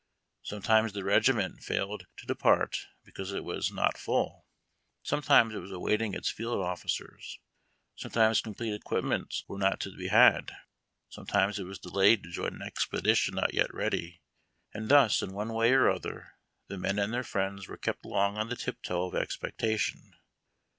Sometimes 0.41 0.93
the 0.93 1.03
regiment 1.03 1.61
failed 1.61 2.07
to 2.17 2.25
depart 2.25 2.87
because 3.05 3.31
it 3.33 3.43
was 3.43 3.71
not 3.71 3.99
full; 3.99 4.47
sometimes 5.03 5.53
it 5.53 5.59
was 5.59 5.71
awaiting 5.71 6.15
its 6.15 6.31
field 6.31 6.57
officers; 6.59 7.37
some 7.95 8.09
times 8.09 8.41
complete 8.41 8.73
equipments 8.73 9.45
were 9.47 9.59
not 9.59 9.79
to 9.81 9.95
be 9.95 10.07
had; 10.07 10.53
sometimes 11.07 11.59
it 11.59 11.65
was 11.65 11.77
delaj 11.77 12.13
ed 12.13 12.23
to 12.23 12.31
join 12.31 12.55
an 12.55 12.63
expedition 12.63 13.35
not 13.35 13.51
3 13.51 13.59
et 13.59 13.73
ready; 13.75 14.21
and 14.73 14.89
thus, 14.89 15.21
in 15.21 15.33
one 15.33 15.53
way 15.53 15.71
or 15.71 15.87
other, 15.91 16.31
the 16.65 16.79
men 16.79 16.97
and 16.97 17.13
their 17.13 17.23
friends 17.23 17.67
were 17.67 17.77
kept 17.77 18.03
long 18.03 18.37
on 18.39 18.49
the 18.49 18.55
tiptoe 18.55 19.03
of 19.05 19.13
exi)ectation. 19.13 20.13